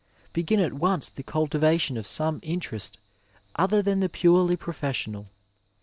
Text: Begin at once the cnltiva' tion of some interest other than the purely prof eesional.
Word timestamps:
Begin 0.33 0.59
at 0.59 0.73
once 0.73 1.09
the 1.09 1.21
cnltiva' 1.21 1.79
tion 1.79 1.95
of 1.95 2.07
some 2.07 2.39
interest 2.41 2.97
other 3.55 3.83
than 3.83 3.99
the 3.99 4.09
purely 4.09 4.55
prof 4.57 4.81
eesional. 4.81 5.27